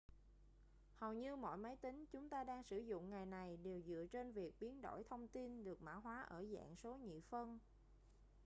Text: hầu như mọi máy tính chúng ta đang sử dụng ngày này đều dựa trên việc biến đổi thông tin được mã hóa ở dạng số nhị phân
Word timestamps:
hầu 0.95 1.13
như 1.13 1.35
mọi 1.35 1.57
máy 1.57 1.75
tính 1.81 2.05
chúng 2.11 2.29
ta 2.29 2.43
đang 2.43 2.63
sử 2.63 2.77
dụng 2.77 3.09
ngày 3.09 3.25
này 3.25 3.57
đều 3.57 3.81
dựa 3.81 4.05
trên 4.11 4.31
việc 4.33 4.51
biến 4.59 4.81
đổi 4.81 5.03
thông 5.09 5.27
tin 5.27 5.63
được 5.63 5.81
mã 5.81 5.93
hóa 5.93 6.21
ở 6.21 6.45
dạng 6.51 6.75
số 6.75 6.97
nhị 6.97 7.21
phân 7.29 7.59